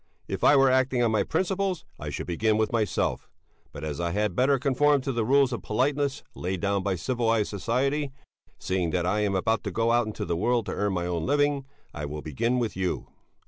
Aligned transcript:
If 0.27 0.43
I 0.43 0.55
were 0.55 0.71
acting 0.71 1.03
on 1.03 1.11
my 1.11 1.21
principles, 1.21 1.85
I 1.99 2.09
should 2.09 2.25
begin 2.25 2.57
with 2.57 2.71
myself; 2.71 3.29
but 3.71 3.83
as 3.83 3.99
I 4.01 4.13
had 4.13 4.35
better 4.35 4.57
conform 4.57 5.01
to 5.01 5.11
the 5.11 5.23
rules 5.23 5.53
of 5.53 5.61
politeness 5.61 6.23
laid 6.33 6.59
down 6.59 6.81
by 6.81 6.95
civilized 6.95 7.51
society 7.51 8.11
seeing 8.57 8.89
that 8.89 9.05
I 9.05 9.19
am 9.19 9.35
about 9.35 9.63
to 9.65 9.69
go 9.71 9.91
out 9.91 10.07
into 10.07 10.25
the 10.25 10.35
world 10.35 10.65
to 10.65 10.71
earn 10.75 10.93
my 10.93 11.05
own 11.05 11.27
living 11.27 11.67
I 11.93 12.05
will 12.07 12.23
begin 12.23 12.57
with 12.57 12.75
you. 12.75 13.09